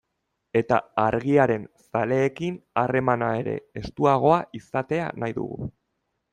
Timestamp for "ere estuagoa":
3.43-4.43